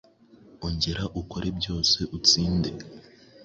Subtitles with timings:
[0.65, 2.69] Ongera ukore byose utsinde